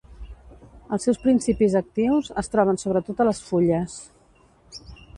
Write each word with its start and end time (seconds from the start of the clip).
Els 0.97 1.05
seus 1.07 1.19
principis 1.25 1.77
actius 1.83 2.31
es 2.45 2.51
troben 2.57 2.83
sobretot 2.87 3.25
a 3.27 3.31
les 3.31 3.45
fulles. 3.51 4.03